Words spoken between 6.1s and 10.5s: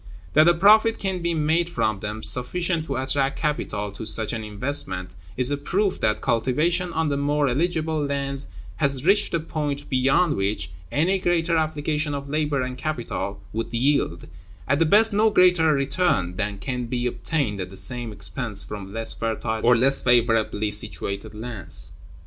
cultivation on the more eligible lands has reached a point beyond